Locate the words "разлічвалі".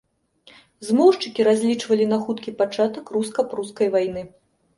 1.47-2.07